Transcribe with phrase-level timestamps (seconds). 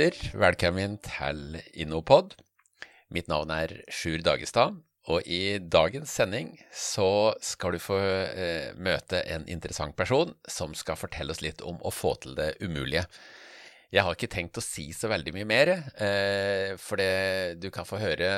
[0.00, 2.32] lytter, velkommen til Innopod.
[3.12, 4.78] Mitt navn er Sjur Dagestad,
[5.12, 10.96] og i dagens sending så skal du få eh, møte en interessant person som skal
[10.96, 13.02] fortelle oss litt om å få til det umulige.
[13.92, 17.84] Jeg har ikke tenkt å si så veldig mye mer, eh, for det du kan
[17.84, 18.30] få høre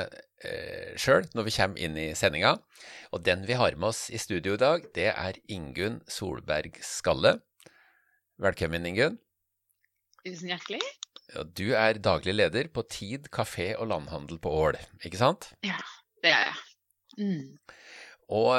[0.43, 2.57] eh, sjøl når vi kommer inn i sendinga.
[3.15, 7.37] Og den vi har med oss i studio i dag, det er Ingunn Solberg Skalle.
[8.41, 9.21] Velkommen, Ingunn.
[10.27, 10.83] Tusen hjertelig.
[11.57, 15.49] Du er daglig leder på Tid kafé og landhandel på Ål, ikke sant?
[15.65, 15.79] Ja,
[16.23, 16.61] det er jeg.
[17.17, 17.75] Mm.
[18.33, 18.53] Og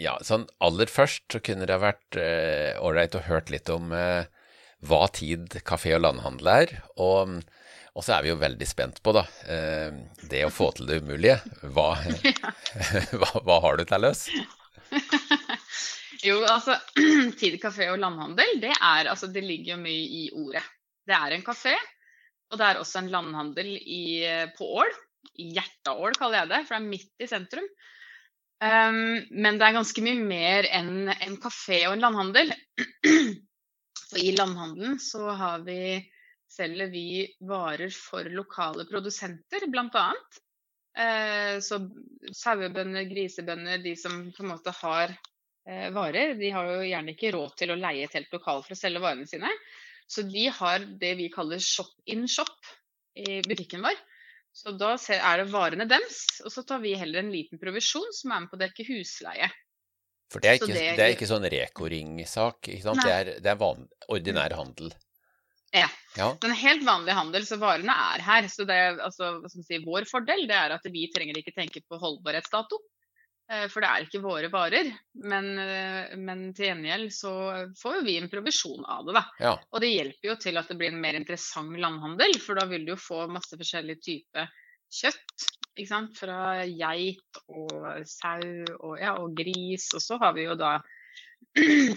[0.00, 2.16] ja, sånn aller først så kunne det vært
[2.80, 4.24] ålreit eh, å hørt litt om eh,
[4.86, 6.74] hva Tid kafé og landhandel er.
[6.96, 7.36] Og,
[7.92, 9.92] og, så er vi jo veldig spent på, da, eh,
[10.30, 11.40] det å få til det umulige.
[11.74, 11.92] Hva,
[13.20, 14.26] hva, hva har du til løs?
[16.20, 16.74] Jo, altså
[17.40, 20.60] Tid kafé og landhandel, det, er, altså, det ligger jo mye i ordet.
[21.10, 21.74] Det er en kafé,
[22.50, 24.02] og det er også en landhandel i,
[24.56, 24.92] på Ål.
[25.42, 27.66] I hjertet av Ål, kaller jeg det, for det er midt i sentrum.
[28.60, 32.52] Um, men det er ganske mye mer enn en kafé og en landhandel.
[34.10, 35.96] For i landhandelen så har vi,
[36.50, 40.06] selger vi varer for lokale produsenter, bl.a.
[40.98, 41.78] Uh, så
[42.36, 47.32] sauebønder, grisebønder, de som på en måte har uh, varer, de har jo gjerne ikke
[47.38, 49.54] råd til å leie et helt lokal for å selge varene sine.
[50.10, 52.70] Så de har det vi kaller shop in shop
[53.14, 53.98] i butikken vår.
[54.52, 58.32] Så da er det varene deres, og så tar vi heller en liten provisjon som
[58.34, 59.50] er med på å dekke husleie.
[60.30, 63.02] For det er ikke, det, det er ikke sånn Reko-ring-sak, ikke sant?
[63.06, 64.90] Det er, det er van, ordinær handel.
[65.74, 65.86] Ja.
[66.18, 66.28] ja.
[66.34, 68.46] Det er en helt vanlig handel, så varene er her.
[68.50, 71.98] Så det er, altså, si, vår fordel det er at vi trenger ikke tenke på
[72.02, 72.78] holdbarhetsdato.
[73.50, 74.90] Eh, for det er ikke våre varer.
[75.26, 77.32] Men, eh, men til gjengjeld så
[77.80, 79.16] får vi en provisjon av det.
[79.18, 79.24] da.
[79.42, 79.54] Ja.
[79.72, 82.86] Og det hjelper jo til at det blir en mer interessant landhandel, for da vil
[82.86, 84.52] du jo få masse forskjellige typer
[85.00, 85.48] kjøtt.
[85.74, 86.14] ikke sant?
[86.18, 88.46] Fra geit og sau
[88.78, 89.88] og, ja, og gris.
[89.94, 90.78] Og så har vi jo da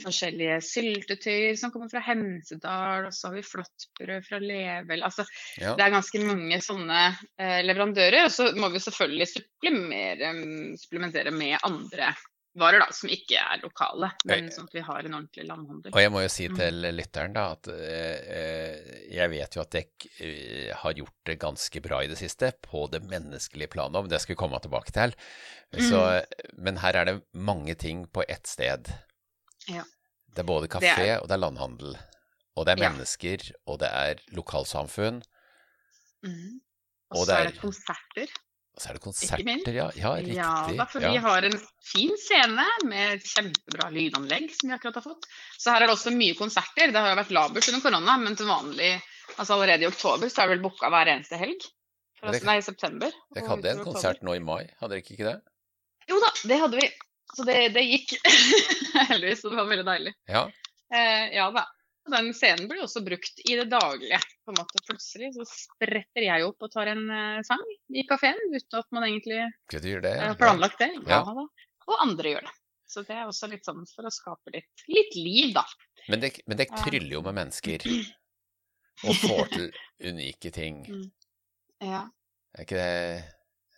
[0.04, 5.04] forskjellige syltetøyer som kommer fra Hemsedal, og så har vi flåttbrød fra Level.
[5.06, 5.26] Altså,
[5.62, 5.76] ja.
[5.78, 7.02] Det er ganske mange sånne
[7.38, 8.26] eh, leverandører.
[8.28, 12.14] Og så må vi selvfølgelig supplementere med andre
[12.60, 15.94] varer da, som ikke er lokale, men sånn at vi har en ordentlig landhandel.
[15.94, 16.58] Og jeg må jo si mm.
[16.60, 18.76] til lytteren da, at eh,
[19.14, 22.86] jeg vet jo at dere eh, har gjort det ganske bra i det siste på
[22.94, 25.16] det menneskelige planet, om det skal vi komme tilbake til.
[25.74, 26.62] Så, mm.
[26.62, 28.92] Men her er det mange ting på ett sted.
[29.72, 29.86] Ja.
[30.34, 31.20] Det er både kafé er...
[31.22, 31.98] og det er landhandel.
[32.54, 33.60] Og det er mennesker, ja.
[33.70, 35.22] og det er lokalsamfunn.
[36.24, 36.60] Mm.
[37.14, 38.34] Og, og så er det konserter.
[38.74, 39.88] Og så er det konserter, ja.
[39.98, 40.36] Ja, riktig.
[40.40, 41.12] Ja, da, for ja.
[41.14, 45.28] vi har en fin scene med kjempebra lydanlegg som vi akkurat har fått.
[45.62, 46.94] Så her er det også mye konserter.
[46.94, 48.92] Det har jo vært labert under korona, men til vanlig,
[49.36, 51.70] altså allerede i oktober, så er det vel booka hver eneste helg.
[52.18, 53.14] For oss, nei, i september.
[53.36, 55.38] Dere hadde en konsert nå i mai, hadde dere ikke det?
[56.10, 56.90] Jo da, det hadde vi.
[57.36, 58.18] Så det, det gikk.
[59.10, 59.46] Heldigvis.
[59.46, 60.14] og det var veldig deilig.
[60.30, 60.44] Ja.
[60.94, 61.66] Eh, ja da.
[62.12, 64.20] Den scenen blir også brukt i det daglige.
[64.44, 67.64] på en måte Plutselig så spretter jeg opp og tar en uh, sang
[67.96, 70.90] i kafeen uten at man egentlig har har planlagt det.
[71.08, 71.22] Ja.
[71.24, 71.46] Ja,
[71.88, 72.54] og andre gjør det.
[72.92, 75.64] Så det er også litt sånn for å skape litt, litt liv, da.
[76.12, 77.88] Men det, men det tryller jo med mennesker
[79.08, 79.70] og får til
[80.12, 80.84] unike ting.
[80.84, 81.08] Mm.
[81.88, 82.04] Ja.
[82.54, 83.24] Er ikke det,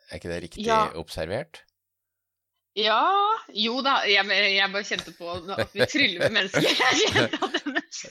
[0.09, 0.81] er ikke det riktig ja.
[0.99, 1.61] observert?
[2.75, 2.99] Ja
[3.55, 7.29] Jo da, jeg, jeg, bare kjente på at vi tryller med mennesker.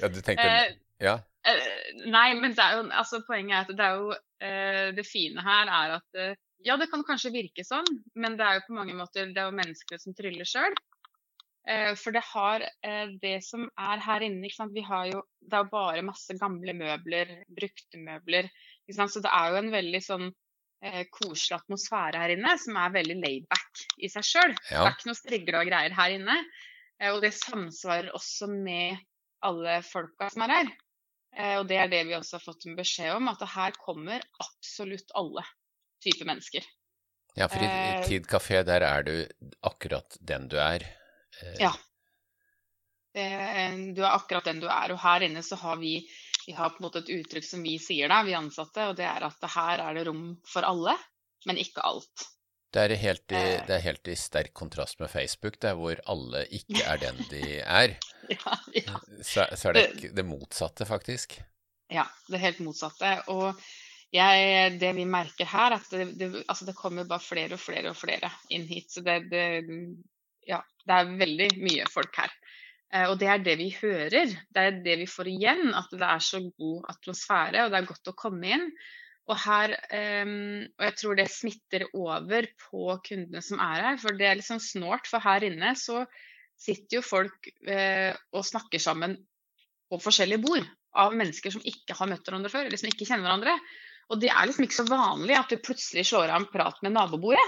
[0.01, 1.19] ja, du tenkte eh, Ja?
[1.45, 1.67] Eh,
[2.09, 5.45] nei, men det er jo, altså, poenget er at det er jo eh, Det fine
[5.45, 8.77] her er at eh, Ja, det kan kanskje virke sånn, men det er jo på
[8.79, 10.73] mange måter det er jo mennesker som tryller sjøl.
[11.69, 12.65] Eh, for det har
[13.21, 14.73] det som er her inne ikke sant?
[14.73, 18.49] Vi har jo, Det er jo bare masse gamle møbler, brukte møbler.
[18.87, 19.13] Ikke sant?
[19.13, 20.27] Så det er jo en veldig sånn
[21.15, 24.55] koselig atmosfære her inne, som er veldig laid-back i seg sjøl.
[24.71, 24.83] Ja.
[24.83, 26.39] Det er ikke noe strigla greier her inne.
[27.01, 28.99] Eh, og det samsvarer også med
[29.45, 30.73] alle folka som er her.
[31.35, 34.23] Eh, og det er det vi også har fått en beskjed om, at her kommer
[34.45, 35.45] absolutt alle
[36.05, 36.67] typer mennesker.
[37.35, 39.17] Ja, for i, eh, Tid kafé, der er du
[39.67, 40.85] akkurat den du er.
[41.43, 41.73] Eh, ja.
[43.15, 44.91] Du er akkurat den du er.
[44.95, 46.01] Og her inne så har vi
[46.47, 49.07] vi har på en måte et uttrykk som vi sier da, vi ansatte, og det
[49.09, 50.97] er at her er det rom for alle,
[51.49, 52.29] men ikke alt.
[52.75, 53.63] Det er helt i, eh.
[53.69, 57.61] det er helt i sterk kontrast med Facebook, der hvor alle ikke er den de
[57.63, 57.95] er.
[58.35, 59.01] ja, ja.
[59.23, 61.39] Så, så, er det det motsatte, faktisk.
[61.93, 63.13] Ja, det er helt motsatte.
[63.31, 63.61] Og
[64.15, 67.93] jeg, det vi merker her, at det, det, altså det, kommer bare flere og flere
[67.93, 68.91] og flere inn hit.
[68.91, 69.45] Så det, det,
[70.51, 72.35] ja, det er veldig mye folk her.
[72.95, 74.35] Eh, og det er det vi hører.
[74.55, 75.73] Det er det vi får igjen.
[75.77, 78.69] At det er så god atmosfære, og det er godt å komme inn.
[79.25, 79.73] Og, her,
[80.29, 84.01] um, og jeg tror det smitter over på kundene som er her.
[84.03, 86.03] For det er litt sånn snålt, for her inne så
[86.61, 89.17] sitter jo folk uh, og snakker sammen
[89.91, 90.69] på forskjellige bord
[91.01, 93.57] av mennesker som ikke har møtt hverandre før, eller som ikke kjenner hverandre.
[94.13, 96.95] Og det er liksom ikke så vanlig at du plutselig slår av en prat med
[96.95, 97.45] nabobordet.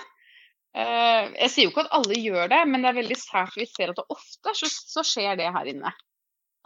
[0.77, 3.65] Uh, jeg sier jo ikke at alle gjør det, men det er veldig sært vi
[3.71, 5.93] ser at det ofte så, så skjer det her inne.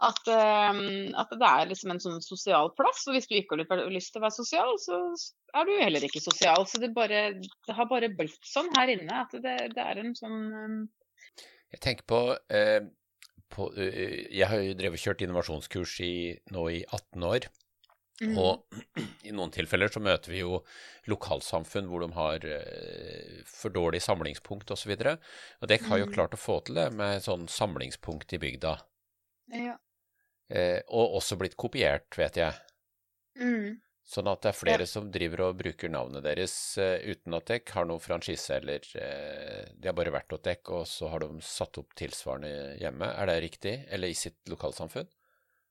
[0.03, 0.79] At, uh,
[1.21, 4.19] at, det er liksom en sånn sosial plass, og hvis du ikke har lyst til
[4.19, 4.99] å være sosial, så
[5.55, 6.67] er du heller ikke sosial.
[6.67, 10.17] Så det, bare, det har bare blitt sånn her inne at det, det er en
[10.17, 10.81] sånn um...
[11.71, 12.81] Jeg tenker på, uh,
[13.53, 16.13] på Jeg har jo drevet kjørt innovasjonskurs i,
[16.51, 17.47] nå i 18 år.
[18.21, 18.37] Mm.
[18.37, 18.81] Og
[19.27, 20.61] i noen tilfeller så møter vi jo
[21.09, 24.93] lokalsamfunn hvor de har eh, for dårlig samlingspunkt osv.
[24.93, 25.15] Og, så
[25.61, 26.15] og dere har jo mm.
[26.15, 28.75] klart å få til det med sånn samlingspunkt i bygda.
[29.57, 29.77] Ja.
[30.51, 32.59] Eh, og også blitt kopiert, vet jeg.
[33.39, 33.79] Mm.
[34.11, 34.89] Sånn at det er flere ja.
[34.89, 39.69] som driver og bruker navnet deres uh, uten at dere har noen franchise, eller uh,
[39.71, 43.07] de har bare vært hos dere, og så har de satt opp tilsvarende hjemme.
[43.07, 43.75] Er det riktig?
[43.87, 45.07] Eller i sitt lokalsamfunn?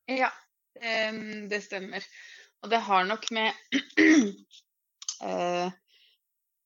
[0.08, 0.30] Ja,
[1.10, 2.06] um, det stemmer.
[2.60, 3.52] Og det har nok med
[5.24, 5.68] uh,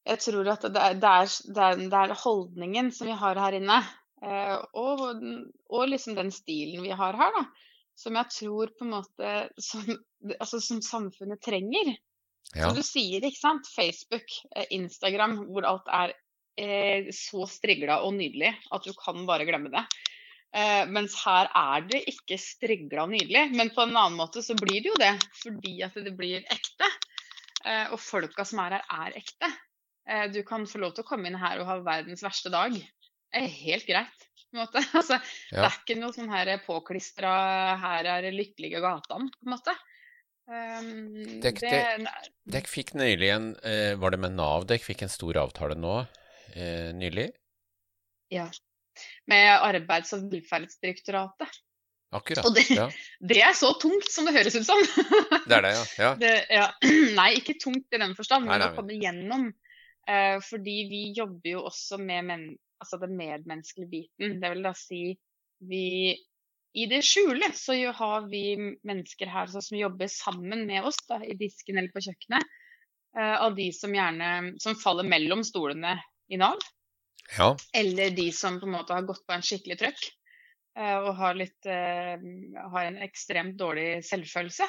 [0.05, 3.79] Jeg tror at det er, det, er, det er, holdningen som vi har her inne,
[4.21, 5.05] uh, og,
[5.71, 7.45] og, liksom den stilen vi har her, da,
[7.97, 9.31] som jeg tror på en måte
[9.63, 9.87] som,
[10.37, 11.95] altså, som samfunnet trenger.
[12.53, 12.69] Ja.
[12.69, 13.71] Som du sier, ikke sant.
[13.73, 16.13] Facebook, eh, Instagram, hvor alt er
[16.61, 19.85] eh, så strigla og nydelig at du kan bare glemme det.
[20.55, 23.49] Uh, mens her er det ikke strigla nydelig.
[23.59, 26.91] Men på en annen måte så blir det jo det, fordi at det blir ekte.
[27.65, 29.49] Eh, og folka som er her, er ekte.
[30.05, 32.77] Eh, du kan få lov til å komme inn her og ha verdens verste dag.
[32.77, 34.29] Det er helt greit.
[34.51, 34.85] på en måte.
[35.01, 35.19] Altså,
[35.51, 35.57] ja.
[35.57, 37.33] Det er ikke noe sånn her påklistra
[37.81, 39.75] 'her er lykkelige gatene', på en måte.
[40.45, 41.73] Um, dek, det,
[42.05, 43.47] dek, dek fikk nylig en
[43.97, 46.03] Var det med Nav dere fikk en stor avtale nå
[47.01, 47.31] nylig?
[48.29, 48.51] Ja
[49.31, 51.61] med Arbeids- og velferdsdirektoratet.
[52.15, 52.87] Akkurat, og det, ja.
[53.31, 54.81] det, er så tungt som det høres ut som.
[55.49, 55.85] det er det, ja.
[55.99, 56.11] ja.
[56.21, 56.69] Det, ja.
[57.19, 59.49] Nei, ikke tungt i den forstand, men å komme gjennom.
[60.05, 62.45] Uh, fordi vi jobber jo også med men,
[62.83, 64.39] altså den medmenneskelige biten.
[64.43, 65.03] Det vil da si
[65.65, 65.87] vi
[66.75, 71.37] i det skjule så har vi mennesker her som jobber sammen med oss da, i
[71.39, 72.55] disken eller på kjøkkenet.
[73.15, 75.97] Uh, av de som gjerne som faller mellom stolene
[76.31, 76.63] i Nav.
[77.39, 77.55] Ja.
[77.73, 80.03] Eller de som på en måte har gått på en skikkelig trøkk
[80.79, 82.17] eh, og har, litt, eh,
[82.75, 84.69] har en ekstremt dårlig selvfølelse.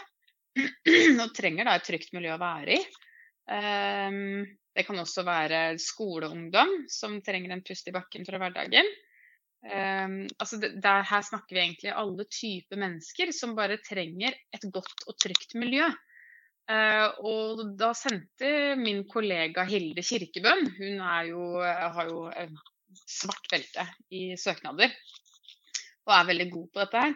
[1.24, 2.84] og trenger da et trygt miljø å være i.
[3.52, 8.88] Ehm, det kan også være skoleungdom som trenger en pust i bakken fra hverdagen.
[9.66, 14.68] Um, altså det, der, her snakker vi egentlig alle typer mennesker som bare trenger et
[14.74, 15.88] godt og trygt miljø.
[16.66, 22.24] Uh, og da sendte min kollega Hilde Kirkebønn, hun jo, har jo
[23.06, 24.90] svart belte i søknader
[26.06, 27.16] og er veldig god på dette her.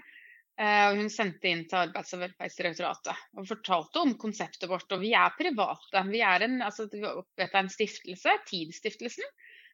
[0.60, 4.90] Uh, hun sendte inn til Arbeids- og velferdsdirektoratet og fortalte om konseptet vårt.
[4.92, 6.04] Og vi er private.
[6.10, 9.30] Vi er en, altså, en stiftelse, Tid-stiftelsen,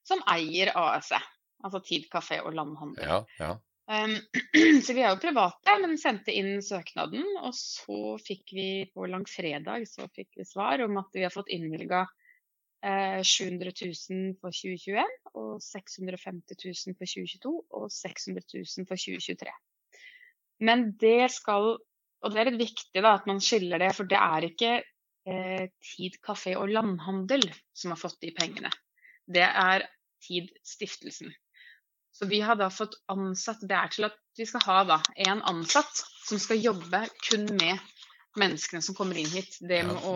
[0.05, 1.19] som eier ASE.
[1.65, 3.07] Altså Tid kafé og landhandel.
[3.07, 3.55] Ja, ja.
[3.85, 4.15] Um,
[4.85, 7.25] så vi er jo private, men sendte inn søknaden.
[7.45, 11.51] Og så fikk vi på langfredag så fikk vi svar om at vi har fått
[11.53, 12.05] innvilga
[12.85, 13.75] eh, 700
[14.09, 19.55] 000 for 2021, og 650 000 for 2022 og 600 000 for 2023.
[20.65, 21.75] Men det skal
[22.25, 24.69] Og det er litt viktig da, at man skiller det, for det er ikke
[25.29, 27.43] eh, Tid kafé og landhandel
[27.75, 28.71] som har fått de pengene.
[29.29, 29.85] Det er
[30.25, 31.29] Tid stiftelsen.
[32.15, 35.41] Så vi har da fått ansatt det er til at vi skal ha da en
[35.49, 37.75] ansatt som skal jobbe kun med
[38.39, 39.57] menneskene som kommer inn hit.
[39.59, 40.13] Det med å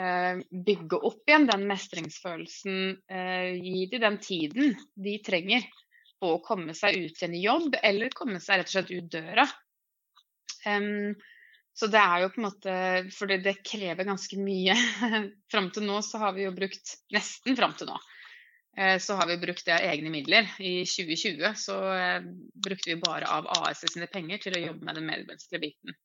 [0.00, 2.80] eh, bygge opp igjen den mestringsfølelsen,
[3.12, 5.68] eh, gi dem den tiden de trenger
[6.18, 9.12] på å komme seg ut igjen i jobb, eller komme seg rett og slett ut
[9.12, 9.44] døra.
[10.64, 11.12] Um,
[11.76, 12.72] så det er jo på en måte
[13.14, 14.74] For det, det krever ganske mye.
[15.52, 18.00] fram til nå så har vi jo brukt Nesten fram til nå
[19.02, 20.50] så har vi brukt det av egne midler.
[20.58, 22.20] I 2020 så eh,
[22.54, 25.98] brukte vi bare av AS sine penger til å jobbe med den medmenneskelige biten.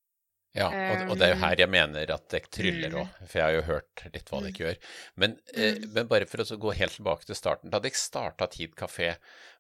[0.53, 3.25] Ja, og, og, det er jo her jeg mener at dere tryller òg, mm.
[3.25, 4.91] for jeg har jo hørt litt hva dere ikke gjør.
[5.23, 5.87] Men, eh, mm.
[5.95, 7.71] men bare for å gå helt tilbake til starten.
[7.73, 9.15] Da dere starta Tid kafé,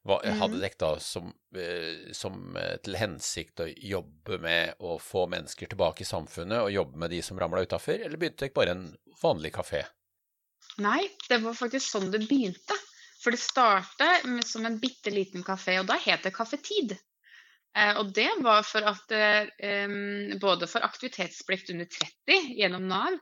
[0.05, 1.31] hadde dere da som,
[2.13, 7.13] som, til hensikt å jobbe med å få mennesker tilbake i samfunnet, og jobbe med
[7.13, 8.87] de som ramla utafor, eller begynte dere bare en
[9.21, 9.81] vanlig kafé?
[10.81, 12.77] Nei, det var faktisk sånn det begynte.
[13.23, 14.09] For det starta
[14.43, 16.97] som en bitte liten kafé, og da het det Kaffetid.
[17.77, 19.93] Eh, og det var for at eh,
[20.41, 23.21] både for aktivitetsplikt under 30 gjennom Nav,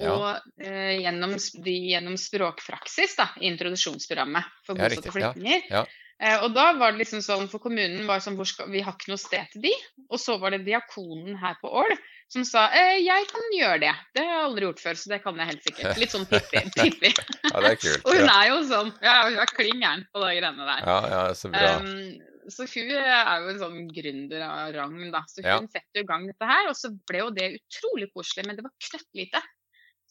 [0.00, 0.12] Ja.
[0.16, 1.34] og eh, gjennom,
[1.66, 5.66] de, gjennom språkpraksis da, i introduksjonsprogrammet for bosatte ja, flyktninger.
[5.68, 5.82] ja.
[6.22, 9.10] Eh, og da var det liksom sånn, for kommunen var sånn, skal, vi har ikke
[9.12, 9.72] noe sted til de.
[10.08, 11.92] Og så var det diakonen her på Ål
[12.32, 13.92] som sa eh, jeg kan gjøre det.
[14.16, 15.98] Det har jeg aldri gjort før, så det kan jeg helt sikkert.
[16.02, 16.62] Litt sånn Pippi.
[16.78, 17.10] Pippi.
[17.12, 18.04] Ja, det er kult.
[18.08, 20.84] Og hun er jo sånn, ja, hun er klin gæren på de greiene der.
[20.88, 21.72] ja, ja så bra.
[21.84, 22.12] Um,
[22.50, 25.20] så hun er jo en sånn gründer av rang, da.
[25.30, 25.58] Så Ja.
[25.60, 26.70] hun setter jo i gang dette her.
[26.72, 29.42] Og så ble jo det utrolig koselig, men det var knøttlite.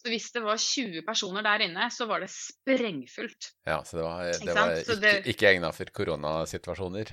[0.01, 3.51] Så hvis det var 20 personer der inne, så var det sprengfullt.
[3.67, 4.71] Ja, så det var, det var?
[4.79, 7.11] Ikke, det- ikke egna for koronasituasjoner.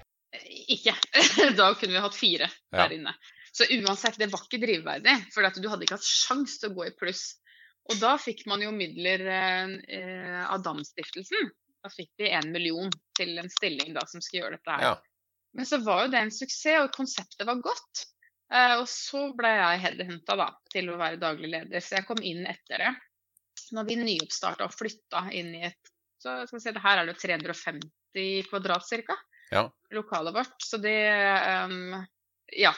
[0.69, 0.95] Ikke.
[1.59, 2.85] Da kunne vi hatt fire Ja.
[2.87, 3.13] der inne.
[3.53, 6.89] Så uansett, det var ikke drivverdig, for du hadde ikke hatt sjans til å gå
[6.89, 7.25] i pluss.
[7.89, 11.51] Og da fikk man jo midler eh, eh, av Dam-stiftelsen.
[11.83, 14.87] Da fikk vi en million til en stilling da, som skulle gjøre dette her.
[14.91, 14.95] Ja.
[15.57, 18.05] Men så var jo det en suksess, og konseptet var godt.
[18.53, 22.21] Eh, og så ble jeg headhunta da, til å være daglig leder, så jeg kom
[22.21, 22.93] inn etter det.
[23.75, 27.09] Når vi nyoppstarta og flytta inn i et så skal vi se, det Her er
[27.09, 29.17] det 350 kvadrat ca.
[29.55, 29.65] Ja.
[29.95, 30.57] Lokalet vårt.
[30.63, 30.99] Så det
[31.65, 31.95] um,
[32.59, 32.75] Ja.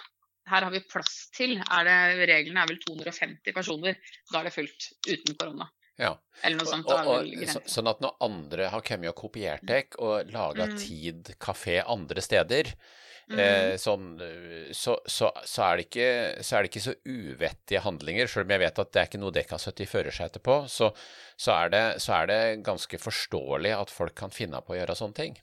[0.49, 1.59] Her har vi plass til.
[1.61, 1.99] Er det,
[2.31, 4.01] reglene er vel 250 personer.
[4.33, 5.69] Da er det fullt uten korona.
[6.01, 6.15] Ja.
[6.43, 6.89] Eller noe sånt.
[6.89, 10.77] Og, og, så, sånn at når andre har kommet og kopiert dere og laga Mm.
[10.81, 12.71] Tid kafé andre steder,
[13.33, 13.39] mm.
[13.43, 16.09] eh, sånn, eh, så, så, så, er det ikke,
[16.45, 18.31] så er det ikke så uvettige handlinger.
[18.31, 20.57] Selv om jeg vet at det er ikke noe dere har sittet i førersetet på,
[20.71, 20.91] så,
[21.37, 24.99] så, er det, så er det ganske forståelig at folk kan finne på å gjøre
[24.99, 25.41] sånne ting.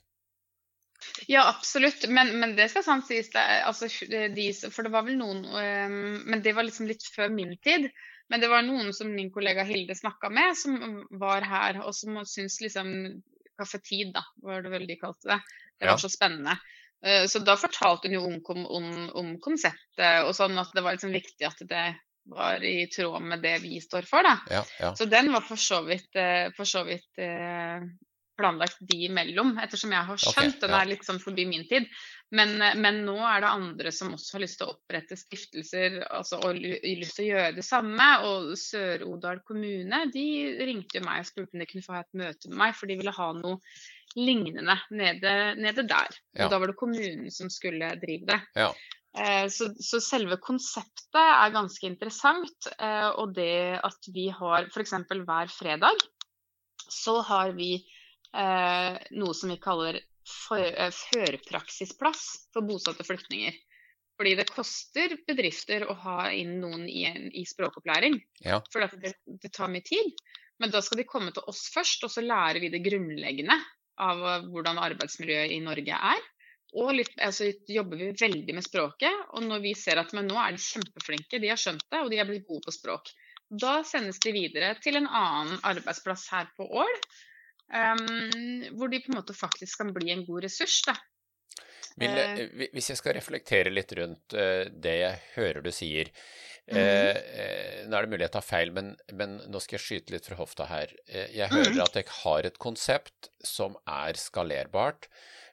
[1.28, 2.06] Ja, absolutt.
[2.08, 3.30] Men, men det skal sant sies.
[3.32, 7.28] Det, altså, de, for det var vel noen ehm, Men det var liksom litt før
[7.34, 7.88] min tid.
[8.28, 10.74] Men det var noen som min kollega Hilde snakka med, som
[11.20, 12.90] var her, og som syntes liksom
[13.58, 15.38] Kaffetid, da, var det vel de kalte det.
[15.80, 15.94] Det Ja.
[15.94, 16.58] var så spennende.
[17.04, 20.94] Eh, Så da fortalte hun jo om, om, om konseptet, og sånn at det var
[20.98, 21.86] liksom viktig at det
[22.28, 24.36] var i tråd med det vi står for, da.
[24.52, 24.92] Ja, ja.
[24.94, 27.80] Så den var for så vidt, eh, for så vidt eh,
[28.38, 30.56] planlagt de imellom, ettersom jeg har skjønt.
[30.62, 30.78] Okay, ja.
[30.80, 31.88] er litt sånn forbi min tid.
[32.30, 36.40] Men, men nå er det andre som også har lyst til å opprette stiftelser altså,
[36.44, 38.08] og lyst til å gjøre det samme.
[38.28, 40.26] Og Sør-Odal kommune de
[40.68, 42.90] ringte jo meg og spurte om de kunne få ha et møte med meg, for
[42.90, 43.58] de ville ha noe
[44.18, 46.20] lignende nede, nede der.
[46.36, 46.46] Ja.
[46.46, 48.38] Og da var det kommunen som skulle drive det.
[48.58, 48.70] Ja.
[49.18, 52.70] Eh, Så, så selve konseptet er ganske interessant.
[52.76, 54.94] eh, Og det at vi har f.eks.
[55.24, 56.04] hver fredag
[56.88, 57.78] så har vi
[58.36, 63.56] eh, noe som vi kaller for, eh, førpraksisplass for bosatte flyktninger.
[64.18, 68.18] Fordi det koster bedrifter å ha inn noen i, en, i språkopplæring.
[68.42, 68.58] Ja.
[68.72, 70.10] For det, det tar mye tid.
[70.58, 73.54] Men da skal de komme til oss først, og så lærer vi det grunnleggende
[74.02, 76.26] av eh, hvordan arbeidsmiljøet i Norge er.
[76.76, 79.22] Og litt, altså, jobber vi veldig med språket.
[79.38, 82.10] Og når vi ser at men nå er de kjempeflinke, de har skjønt det, og
[82.12, 83.14] de er blitt gode på språk.
[83.48, 86.98] Da sendes de videre til en annen arbeidsplass her på Ål.
[87.68, 90.80] Um, hvor de på en måte faktisk kan bli en god ressurs.
[90.86, 90.94] Da.
[91.98, 92.38] Vil, Eh.
[92.40, 96.08] eh, hvis jeg skal reflektere litt rundt eh, det jeg hører du sier
[96.68, 96.76] Mhm.
[96.76, 100.12] eh, eh, Nå er det mulig jeg tar feil, men, men nå skal jeg skyte
[100.12, 100.92] litt fra hofta her.
[101.08, 101.80] Jeg hører Mhm.
[101.80, 105.08] at dere har et konsept som er skalerbart,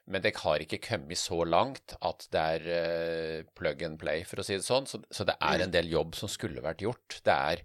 [0.06, 4.44] men dere har ikke kommet så langt at det er plug and play, for å
[4.44, 4.86] si det sånn.
[4.86, 5.62] Så, så det er Mm.
[5.62, 7.20] en del jobb som skulle vært gjort.
[7.24, 7.62] Det er,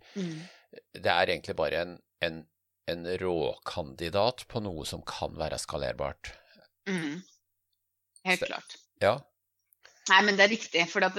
[0.96, 2.46] det er egentlig bare en, en,
[2.90, 6.34] en råkandidat på noe som kan være skalerbart.
[6.90, 7.22] Mm.
[8.26, 8.78] Helt Så- klart.
[9.02, 9.20] Ja,
[10.10, 10.84] Nei, men det er riktig.
[10.90, 11.18] For at,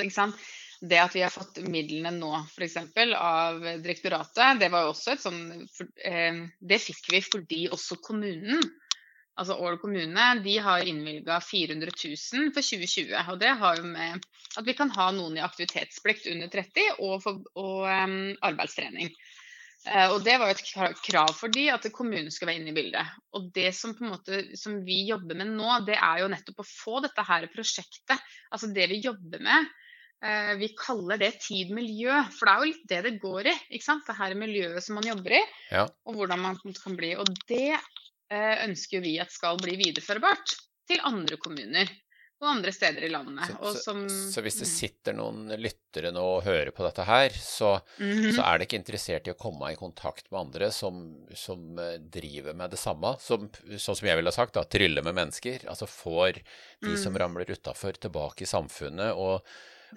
[0.82, 2.76] det at vi har fått midlene nå, f.eks.
[3.14, 5.42] av direktoratet, det var jo også et sånn
[6.04, 8.62] eh, Det fikk vi fordi også kommunen,
[9.38, 13.14] altså Ål kommune, de har innvilga 400 000 for 2020.
[13.32, 14.26] Og det har jo med
[14.58, 19.14] at vi kan ha noen i aktivitetsplikt under 30 og, for, og um, arbeidstrening.
[19.86, 22.76] Eh, og det var jo et krav for de at kommunen skal være inne i
[22.76, 23.14] bildet.
[23.34, 27.00] Og det som, måte, som vi jobber med nå, det er jo nettopp å få
[27.02, 29.72] dette her prosjektet, altså det vi jobber med.
[30.22, 33.56] Eh, vi kaller det tid miljø, for det er jo litt det det går i.
[33.74, 34.06] ikke sant?
[34.06, 35.42] Det her miljøet som man jobber i,
[35.74, 35.88] Ja.
[36.06, 37.16] og hvordan man kan bli.
[37.18, 40.54] Og det eh, ønsker vi at skal bli videreførbart
[40.86, 41.90] til andre kommuner
[42.42, 43.46] og andre steder i landet.
[43.46, 44.72] Så, og så, som, så hvis det Mm.
[44.74, 48.32] sitter noen lyttere nå og hører på dette her, så, Mhm.
[48.34, 51.98] så er det ikke interessert i å komme i kontakt med andre som, som eh,
[51.98, 53.14] driver med det samme.
[53.20, 55.64] Som, sånn som jeg ville sagt, da, tryller med mennesker.
[55.70, 56.42] Altså får
[56.82, 57.18] de som Mm.
[57.22, 59.42] ramler utafor, tilbake i samfunnet og,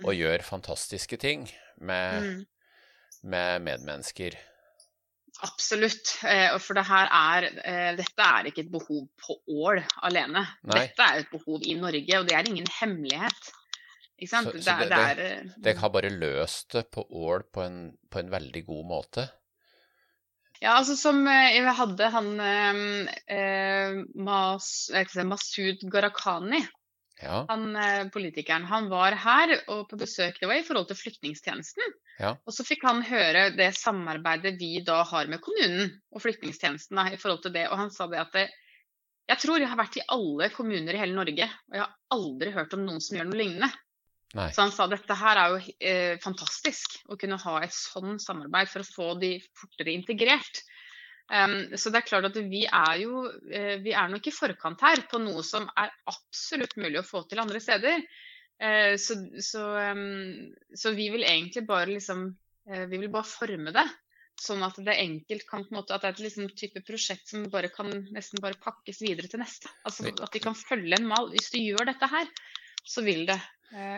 [0.04, 0.20] og Mm.
[0.22, 1.50] gjør fantastiske ting
[1.80, 2.46] med, Mm.
[3.24, 4.36] med medmennesker.
[5.44, 6.15] Absolutt.
[6.24, 10.46] Eh, for det er, eh, dette er ikke et behov på Ål alene.
[10.63, 10.86] Nei.
[10.86, 13.51] Dette er et behov i Norge, og det er ingen hemmelighet.
[14.15, 17.80] Så, så det, det, det, det er har bare løst det på Ål på en,
[18.08, 19.25] på en veldig god måte.
[20.62, 22.80] Ja, altså som eh, jeg hadde han eh,
[23.36, 24.89] eh, Mas,
[25.27, 26.62] Masud Gharahkhani,
[27.22, 31.00] Ja, han eh, politikeren, han var her og på besøk det var i forhold til
[31.00, 31.93] flyktningstjenesten.
[32.19, 32.34] Ja.
[32.43, 37.19] Og så fikk han høre det samarbeidet vi da har med kommunen og flyktningstjenesten i
[37.22, 37.69] forhold til det.
[37.72, 38.45] Og han sa det at det,
[39.31, 42.53] jeg tror jeg har vært i alle kommuner i hele Norge, og jeg har aldri
[42.53, 43.72] hørt om noen som gjør noe lignende.
[44.36, 44.50] nei.
[44.51, 48.69] Så han sa dette her er jo eh, fantastisk å kunne ha et sånn samarbeid
[48.69, 50.65] for å få de fortere integrert.
[51.25, 54.84] Um, så det er klart at vi er jo uh, vi er nok i forkant
[54.86, 58.03] her på noe som er absolutt mulig å få til andre steder.
[58.62, 59.63] Uh, så, så,
[59.96, 63.88] um, så vi vil egentlig bare liksom uh, Vi vil bare forme det.
[64.36, 67.29] Sånn at det enkelt kan på en måte, at det er et liksom type prosjekt
[67.32, 69.72] som bare kan nesten bare pakkes videre til neste.
[69.88, 71.29] Altså At de kan følge en mal.
[71.32, 72.27] Hvis du gjør dette her,
[72.84, 73.38] så vil det,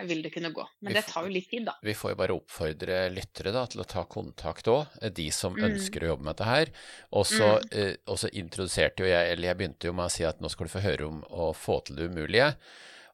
[0.08, 0.64] vil det kunne gå.
[0.80, 1.74] Men det tar jo litt tid, da.
[1.86, 5.64] Vi får jo bare oppfordre lyttere da, til å ta kontakt òg, de som Mm.
[5.70, 6.72] ønsker å jobbe med dette her.
[7.12, 10.24] Og så eh, og så introduserte jo jeg, eller jeg begynte jo med å si
[10.24, 12.50] at nå skal du få høre om å få til det umulige.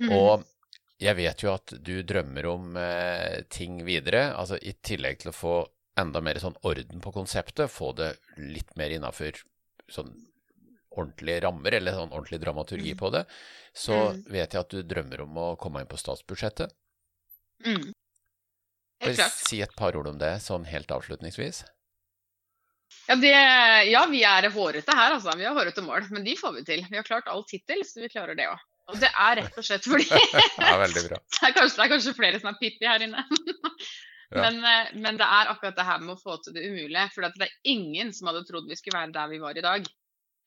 [0.01, 0.11] Mm.
[0.17, 0.45] Og
[1.01, 5.37] jeg vet jo at du drømmer om eh, ting videre, altså i tillegg til å
[5.37, 5.55] få
[6.01, 9.37] enda mer sånn orden på konseptet, få det litt mer innafor
[9.89, 10.15] sånn
[10.97, 12.99] ordentlige rammer, eller sånn ordentlig dramaturgi Mm.
[12.99, 13.25] på det,
[13.75, 14.25] så Mm.
[14.33, 16.71] vet jeg at du drømmer om å komme inn på statsbudsjettet.
[17.65, 17.93] Mm.
[19.01, 19.33] Bare klart.
[19.33, 21.65] si et par ord om det, sånn helt avslutningsvis.
[23.09, 23.33] Ja, det,
[23.91, 25.35] ja, vi er hårete her, altså.
[25.37, 26.85] Vi har hårete mål, men de får vi til.
[26.89, 28.59] Vi har klart alt hittil, så vi klarer det òg.
[28.93, 30.05] Og det er rett og slett fordi
[30.61, 33.25] Ja, det, er kanskje, det er kanskje flere som er pippi her inne.
[34.35, 37.05] Men, eh, men det er akkurat det her med å få til det umulige.
[37.15, 39.85] For det er ingen som hadde trodd vi skulle være der vi var i dag.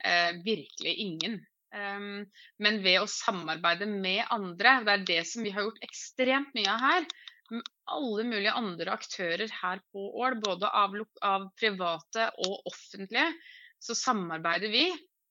[0.06, 1.39] Eh, virkelig ingen.
[1.75, 2.24] Um,
[2.63, 6.70] men ved å samarbeide med andre, det er det som vi har gjort ekstremt mye
[6.72, 7.07] av her,
[7.51, 13.27] med alle mulige andre aktører her på Ål, både av, av private og offentlige,
[13.83, 14.88] så samarbeider vi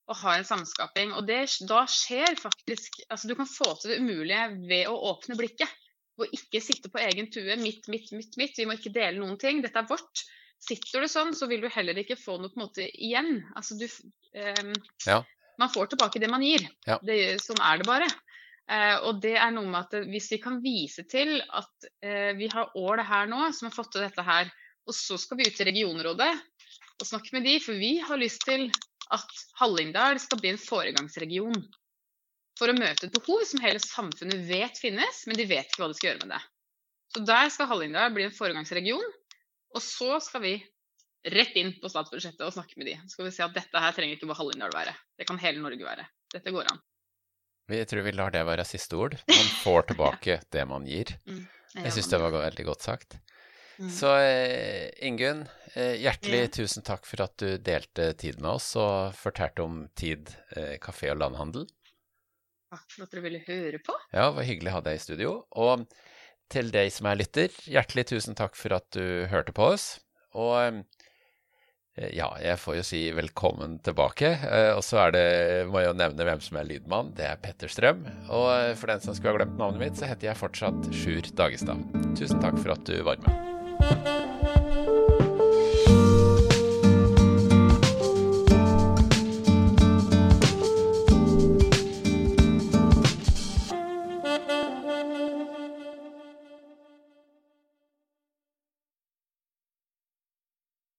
[0.07, 1.12] og har en samskaping.
[1.18, 5.37] Og det, da skjer faktisk Altså, du kan få til det umulige ved å åpne
[5.38, 5.72] blikket.
[6.16, 8.57] Og ikke sitte på egen tue Mitt, mitt, mitt, mitt.
[8.57, 9.61] Vi må ikke dele noen ting.
[9.64, 10.22] Dette er vårt.
[10.62, 13.40] Sitter du sånn, så vil du heller ikke få noe på en måte igjen.
[13.58, 13.86] Altså, du
[14.36, 14.74] ehm,
[15.06, 15.22] Ja.
[15.56, 16.66] Man får tilbake det man gir.
[16.84, 16.98] Ja.
[17.00, 18.08] Det, sånn er det bare.
[18.68, 22.48] Eh, og det er noe med at hvis vi kan vise til at eh, vi
[22.52, 24.50] har Ål her nå som har fått til dette her,
[24.86, 26.32] og så skal vi ut til regionrådet
[26.96, 28.68] og snakke med de, for vi har lyst til
[29.14, 31.56] at Hallingdal skal bli en foregangsregion
[32.58, 35.90] for å møte et behov som hele samfunnet vet finnes, men de vet ikke hva
[35.92, 36.42] de skal gjøre med det.
[37.12, 39.04] Så der skal Hallingdal bli en foregangsregion,
[39.74, 40.55] og så skal vi
[41.33, 42.94] rett inn på statsbudsjettet og snakke med de.
[43.07, 45.62] Så skal vi si at dette her trenger ikke bare Hallingdal være, det kan hele
[45.64, 46.05] Norge være.
[46.33, 46.83] Dette går an.
[47.66, 49.16] Vi tror vi lar det være siste ord.
[49.26, 51.16] Man får tilbake det man gir.
[51.74, 53.18] Jeg syns det var veldig godt sagt.
[53.76, 53.90] Mm.
[53.92, 55.42] Så eh, Ingunn,
[55.74, 56.52] eh, hjertelig Ja.
[56.62, 61.11] tusen takk for at du delte tid med oss og fortalte om Tid eh, kafé
[61.12, 61.66] og landhandel.
[62.72, 63.92] Takk for at dere ville høre på.
[64.14, 65.35] Ja, det var hyggelig å ha deg i studio.
[65.61, 65.85] Og
[66.52, 69.87] til deg som er lytter, hjertelig tusen takk for at du hørte på oss.
[70.37, 74.35] Og eh, ja, jeg får jo si velkommen tilbake.
[74.44, 75.26] Eh, Og så er det,
[75.72, 77.14] må jeg jo nevne hvem som er lydmann.
[77.16, 78.04] Det er Petter Strøm.
[78.28, 81.32] Og eh, for den som skulle ha glemt navnet mitt, så heter jeg fortsatt Sjur
[81.38, 81.82] Dagestad.
[82.18, 84.25] Tusen takk for at du var med.